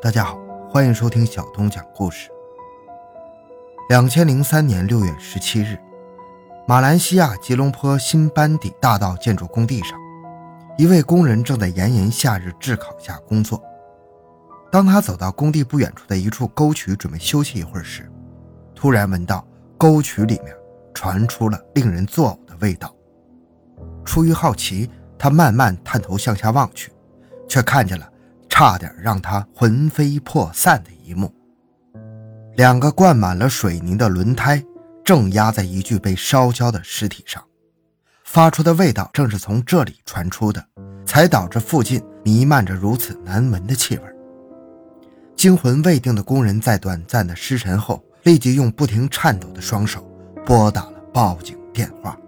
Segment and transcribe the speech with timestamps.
[0.00, 0.38] 大家好，
[0.70, 2.30] 欢迎收听小东讲故事。
[3.88, 5.76] 两千零三年六月十七日，
[6.68, 9.98] 马来西亚吉隆坡新班底大道建筑工地上，
[10.76, 13.60] 一位工人正在炎炎夏日炙烤下工作。
[14.70, 18.08] 当他走到工地不远处的一处沟渠，准备休息一会儿时，
[18.76, 19.44] 突然闻到
[19.76, 20.54] 沟渠里面
[20.94, 22.94] 传出了令人作呕的味道。
[24.04, 24.88] 出于好奇，
[25.18, 26.92] 他慢慢探头向下望去，
[27.48, 28.08] 却看见了。
[28.58, 31.32] 差点让他魂飞魄散的一幕：
[32.56, 34.60] 两个灌满了水泥的轮胎
[35.04, 37.40] 正压在一具被烧焦的尸体上，
[38.24, 40.66] 发出的味道正是从这里传出的，
[41.06, 44.02] 才导致附近弥漫着如此难闻的气味。
[45.36, 50.04] 惊魂未定的工人在短暂的失神后，立即用不停颤抖的双手
[50.44, 52.18] 拨打了报警电话。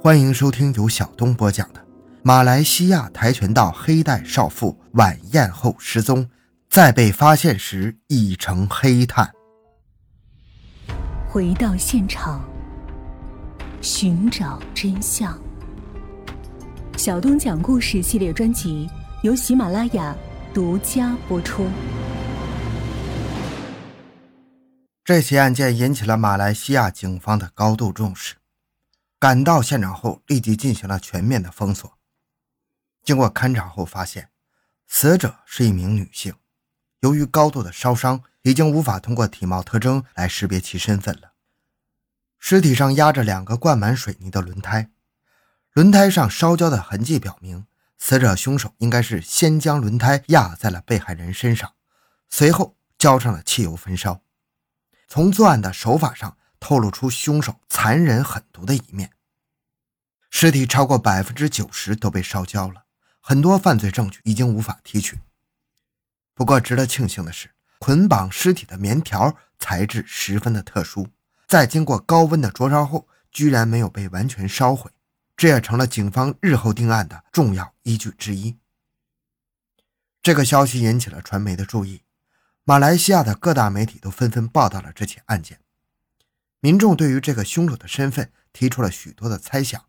[0.00, 1.80] 欢迎收听由小东播讲的。
[2.24, 6.30] 马来西亚跆拳道黑带少妇晚宴后失踪，
[6.70, 9.28] 在被发现时已成黑炭。
[11.28, 12.48] 回到现场，
[13.80, 15.36] 寻找真相。
[16.96, 18.88] 小东讲故事系列专辑
[19.24, 20.16] 由喜马拉雅
[20.54, 21.66] 独家播出。
[25.02, 28.36] 这起案件引起了马来西亚警方的高度重视，
[29.18, 31.92] 赶到现场后立即进行了全面的封锁。
[33.02, 34.30] 经过勘查后发现，
[34.86, 36.34] 死者是一名女性。
[37.00, 41.32] 由于高度的烧伤，已经无法通过体貌特征来识别其身份了。
[42.38, 44.90] 尸体上压着两个灌满水泥的轮胎，
[45.72, 47.66] 轮胎上烧焦的痕迹表明，
[47.98, 51.72] 死者凶手应该是先将轮胎压在了被害人身上，
[52.28, 54.22] 随后浇上了汽油焚烧。
[55.08, 59.12] 从作案的手法上透露出凶手残忍狠毒的一面。
[60.30, 62.84] 尸体超过百分之九十都被烧焦了。
[63.24, 65.20] 很多犯罪证据已经无法提取。
[66.34, 71.08] 不过，值得庆幸的是，捆绑尸体的棉条材质十分的特殊，
[71.46, 74.90] 在经过高温的灼烧后，居然没有被完全烧毁，
[75.36, 78.56] 这也成了警方日后定案的重要依据之一。
[80.20, 82.02] 这个消息引起了传媒的注意，
[82.64, 85.60] 马来西亚的各大媒体都纷纷报道了这起案件。
[86.60, 89.84] 民众对于这个凶手的身份提出了许多的猜想，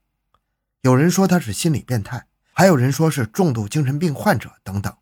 [0.81, 2.27] 有人说他是心理变态。
[2.53, 4.95] 还有人说是重度精神病患者等等，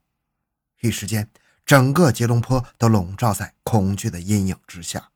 [0.80, 1.30] 一时间，
[1.66, 5.10] 整个吉隆坡都笼罩在恐惧的阴影之下。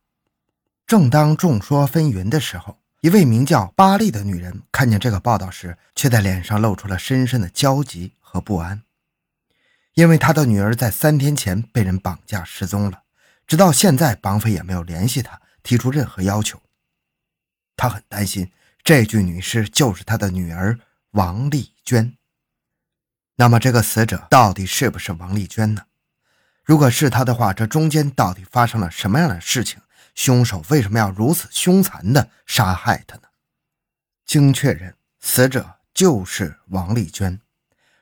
[0.86, 8.82] 正当众说纷纭的时候，一位名叫巴利的女人看见这个报道时，却在脸上露出了深深的焦急和不安，
[9.94, 13.02] 因为她的女儿在三天前被人绑架失踪了，
[13.46, 16.60] 直到现在，绑匪也没有联系她，提出任何要求。
[17.76, 18.52] 她很担心，
[18.84, 20.78] 这具女尸就是她的女儿
[21.12, 22.15] 王丽娟。
[23.38, 25.82] 那么，这个死者到底是不是王丽娟呢？
[26.64, 29.80] 如果是她的话，这中间到底发生了什么样的事情？
[30.14, 33.22] 凶手为什么要如此凶残地杀害她呢？
[34.24, 37.38] 经确认，死者就是王丽娟，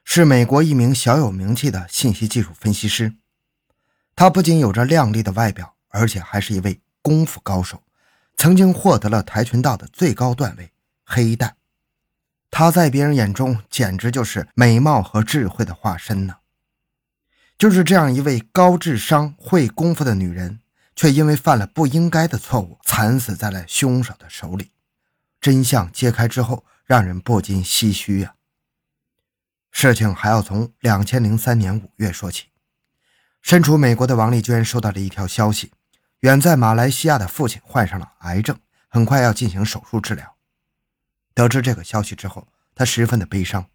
[0.04, 3.16] 是美国一名小有名气的信息技术分析师。
[4.14, 7.82] 她不仅有着靓丽的外表，而且还是一位功夫高手，
[8.36, 10.70] 曾经获得了跆拳道的最高段位
[11.04, 11.56] 黑带。
[12.56, 16.36] 她在别人眼中简直就是美貌和智慧的化身呢。
[17.58, 20.60] 就是这样一位高智商、会功夫的女人，
[20.94, 24.70] 却因为犯了不应该的错误，惨死在了凶手的手里。
[25.40, 28.36] 真相揭开之后，让人不禁唏嘘呀。
[29.72, 32.50] 事情还要从两千零三年五月说起。
[33.42, 35.72] 身处美国的王丽娟收到了一条消息：
[36.20, 38.56] 远在马来西亚的父亲患上了癌症，
[38.88, 40.33] 很快要进行手术治疗。
[41.34, 43.66] 得知这个消息之后，她十分的悲伤。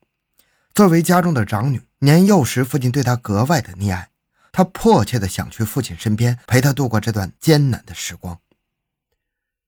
[0.73, 4.09] 作为家中的长女，年幼时父亲对她格外的溺爱，
[4.51, 8.39] 她迫切的想去父亲身边，陪他度过这段艰难的时光。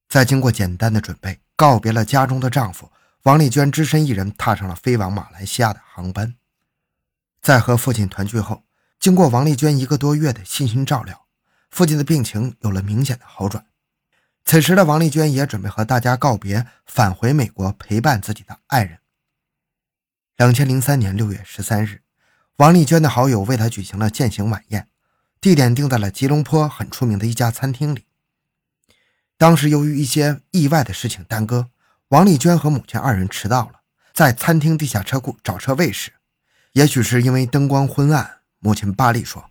[0.07, 2.91] 在经过简单的准备，告别了家中的丈夫，
[3.23, 6.35] 王丽娟只身一人踏上了飞往马来西亚的航班。
[7.41, 8.63] 在和父亲团聚后，
[8.99, 11.25] 经过王丽娟一个多月的细心照料，
[11.71, 13.65] 父亲的病情有了明显的好转。
[14.43, 18.99] 此时的王丽娟也准备和大家告别，返回美国陪伴自己的爱人。
[20.35, 22.01] 两千零三年六月十三日，
[22.57, 24.89] 王丽娟的好友为她举行了饯行晚宴，
[25.39, 28.05] 地点定在了吉隆坡很出名的一家餐厅里。
[29.37, 31.69] 当时由于一些意外的事情耽搁，
[32.09, 33.81] 王丽娟和母亲二人迟到了，
[34.13, 36.11] 在餐厅地下车库找车位时，
[36.73, 39.49] 也许是因为灯光昏暗，母亲巴利说：“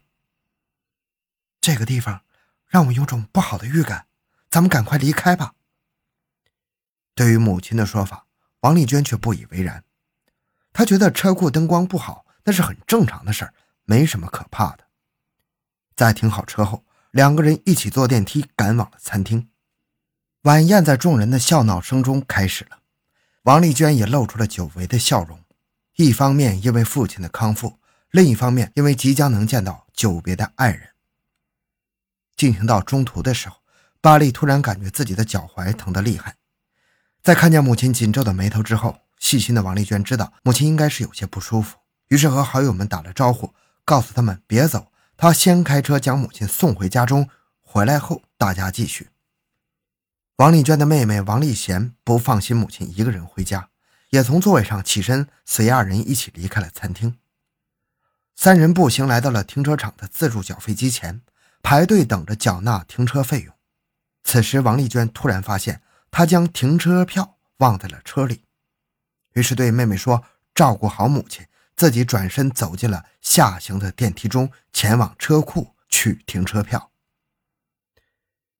[1.60, 2.20] 这个地方
[2.66, 4.06] 让我有种不好的预感。”
[4.50, 5.54] 咱们赶快离开吧。
[7.14, 8.26] 对于母亲的说法，
[8.60, 9.84] 王丽娟却不以为然。
[10.72, 13.54] 她觉得车库灯光不好，那是很正常的事儿，
[13.84, 14.86] 没什么可怕的。
[15.94, 19.48] 在停好车后，两个人一起坐电梯赶往了餐厅。
[20.42, 22.78] 晚宴在众人的笑闹声中开始了。
[23.42, 25.44] 王丽娟也露出了久违的笑容，
[25.96, 27.78] 一方面因为父亲的康复，
[28.10, 30.90] 另一方面因为即将能见到久别的爱人。
[32.36, 33.59] 进行到中途的时候，
[34.00, 36.36] 巴利突然感觉自己的脚踝疼得厉害。
[37.22, 41.76] 在看见母亲紧皱的眉头之后，细心的王丽娟知道母亲应该是有些不舒服，
[42.08, 43.52] 于是和好友们打了招呼，
[43.84, 47.28] 告诉他们别走，她先开车将母亲送回家中。
[47.60, 49.10] 回来后，大家继续。
[50.36, 53.68] 王丽娟的妹妹王丽贤不放心母亲一个人回家，
[54.08, 57.18] 也从座位上起身，随二人一起离开了餐厅。
[58.34, 61.20] 三人步行来到了停车场的自助缴费机前，
[61.62, 63.54] 排队等着缴纳停车费用。
[64.24, 68.44] 此时，王丽娟突然发现，她将停车票忘在了车里，
[69.32, 70.24] 于是对妹妹说
[70.54, 71.46] ：“照顾好母亲。”
[71.76, 76.90] 自己转身走进了下行的电梯中，前往车库取停车票。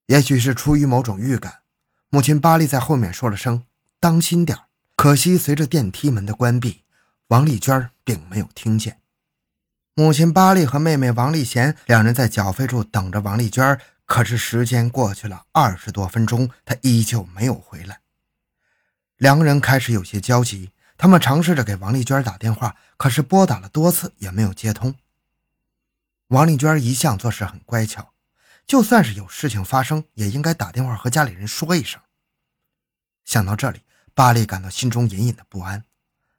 [0.07, 1.61] 也许是出于某种预感。
[2.09, 3.67] 母亲巴丽在后面说了声
[4.01, 4.59] “当心点
[4.97, 6.85] 可惜随着电梯门的关闭，
[7.29, 9.03] 王丽娟并没有听见。
[9.95, 13.79] 母亲巴丽和妹妹王丽贤两人在缴费处等着王丽娟，
[14.11, 18.01] 可是时间过去了二十多分钟，他依旧没有回来。
[19.19, 24.97] 两个人开始有些焦急，他们尝试着给王丽娟打电话，可是拨打了多次也没有接通。
[26.27, 28.13] 王丽娟一向做事很乖巧。
[28.67, 32.01] 就算是有事情发生，也应该打电话和家里人说一声。
[33.25, 35.85] 想到这里，巴丽感到心中隐隐的不安，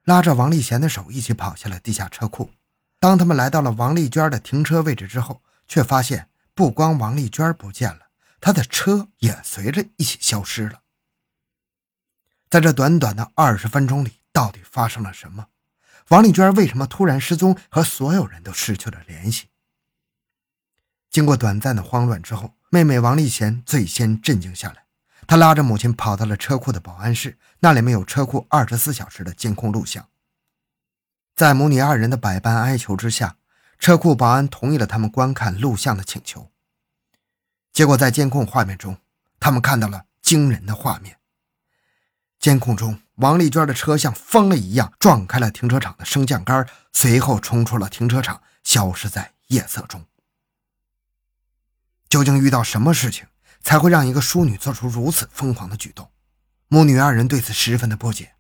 [0.04, 2.52] 拉着王丽贤的手一起跑下了地下车库。
[3.00, 6.28] 当他们来到了王丽娟的停车位置之后，却发现
[6.62, 10.84] 不光王丽娟不见了，她的车也随着一起消失了。
[12.52, 15.48] 在这短短的二十分钟里，到底发生了什么？
[16.10, 19.48] 王丽娟为什么突然失踪，和所有人都失去了联系？
[21.10, 24.86] 经过短暂的慌乱之后，妹妹王丽贤最先镇静下来。
[25.26, 30.08] 她拉着母亲跑到了车库的保安室，那里面有车库二十四小时的监控录像。
[31.36, 33.38] 在母女二人的百般哀求之下，
[33.82, 36.52] 车库保安同意了他们观看录像的请求。
[37.74, 38.96] 结果在监控画面中，
[39.40, 41.18] 他们看到了惊人的画面。
[42.40, 50.06] 监控中，王丽娟的车像疯了一样撞开了停车场的升降杆，随后冲出了停车场，消失在夜色中。
[52.08, 53.26] 究竟遇到什么事情
[53.64, 56.12] 才会让一个淑女做出如此疯狂的举动？
[56.68, 58.36] 母女二人对此十分的不解。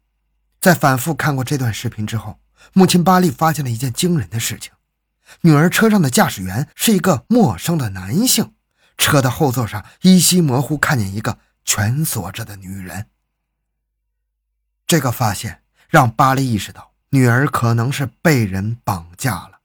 [0.59, 2.39] 在反复看过这段视频之后，
[2.73, 4.71] 母亲巴丽发现了一件惊人的事情：
[5.41, 8.53] 女儿车上的驾驶员是一个陌生的男性，
[8.97, 13.07] 车的后座上依稀模糊看见一个蜷缩着的女人。
[14.85, 19.59] 这个发现让巴利意识到女儿可能是被人绑架了，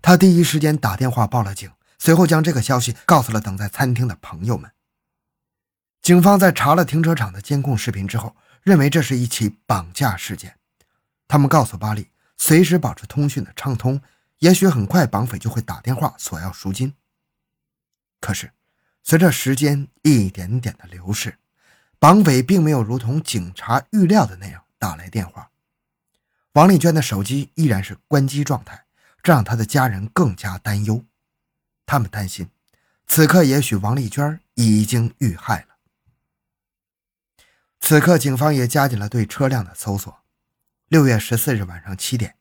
[0.00, 1.70] 他第一时间打电话报了警。
[1.96, 4.70] 随后将这个消息告诉了等在餐厅的朋友们。
[6.02, 10.58] 警方在查了停车场的监控视频之后，认为这是一起绑架事件。
[11.26, 14.02] 他们告诉巴利，随时保持通讯的畅通，
[14.38, 16.94] 也许很快绑匪就会打电话索要赎金。
[18.20, 18.52] 可是，
[19.02, 21.38] 随着时间一点点的流逝，
[21.98, 25.50] 绑匪并没有如同警察预料的那样打来电话。
[26.52, 28.86] 王丽娟的手机依然是关机状态，
[29.22, 31.04] 这让她的家人更加担忧。
[31.84, 32.48] 他们担心，
[33.06, 35.76] 此刻也许王丽娟已经遇害了。
[37.80, 40.22] 此刻，警方也加紧了对车辆的搜索。
[40.88, 42.36] 六月十四日晚上七点，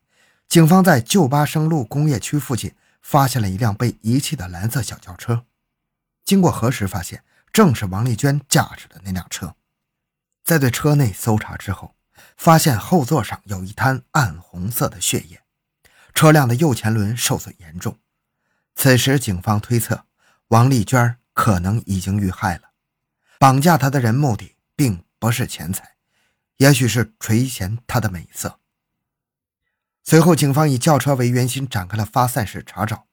[0.53, 5.47] 警方在旧巴生路工业区附近发现了一辆被遗弃的蓝色小轿车。
[6.23, 9.55] 经过核实，发现正是王丽娟驾驶的那辆车。
[10.43, 11.95] 在对车内搜查之后，
[12.37, 15.41] 发现后座上有一滩暗红色的血液，
[16.13, 17.97] 车辆的右前轮受损严重。
[18.75, 20.05] 此时，警方推测，
[20.49, 22.73] 王丽娟可能已经遇害了。
[23.39, 25.95] 绑架她的人目的并不是钱财，
[26.57, 28.59] 也许是垂涎她的美色。
[30.03, 33.07] 随后，警方以轿车为圆心展开了发散式查找。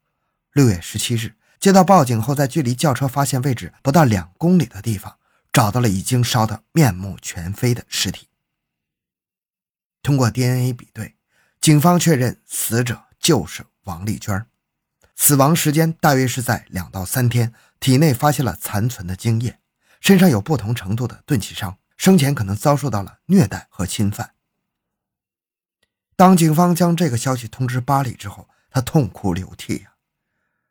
[0.53, 5.17] 六月十七日，接到报警后，在距离轿车发现位置不到两公里的地方，
[5.53, 8.27] 找到了已经烧得面目全非的尸体。
[10.03, 11.15] 通过 DNA 比对，
[11.61, 14.45] 警方确认死者就是王丽娟。
[15.15, 19.61] 死亡时间大约是在两到三天，体内发现了残存的精液，
[20.01, 24.33] 身上有不同程度的钝器伤，生前可能遭受到了虐待和侵犯。
[26.21, 29.95] 当警方将这个消息通知巴里之后，他痛哭流涕呀！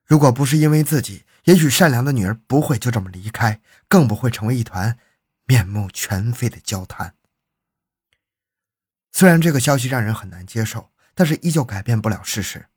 [0.06, 5.00] 如果不是因为自己，也许善良的女儿不会就这么离开，更不会成为一团
[5.46, 7.16] 面目全非的焦炭。
[9.12, 12.68] 虽然这个消息让人很难接受，但是依旧改变不了事实。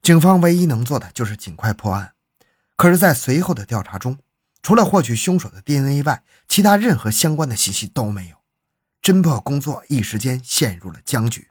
[0.00, 2.14] 警方唯一能做的就是尽快破案，
[2.74, 4.18] 可是，在随后的调查中，
[4.62, 8.36] 除了获取凶手的 DNA 外，其他任何相关的信息都没有。
[9.02, 11.48] 侦破工作一时间陷入了僵局。